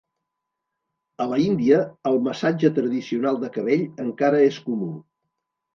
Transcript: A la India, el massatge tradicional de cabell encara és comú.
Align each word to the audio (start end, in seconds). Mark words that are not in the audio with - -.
A 1.25 1.27
la 1.33 1.39
India, 1.43 1.83
el 2.13 2.19
massatge 2.29 2.73
tradicional 2.81 3.41
de 3.45 3.55
cabell 3.61 3.87
encara 4.09 4.45
és 4.51 4.63
comú. 4.71 4.95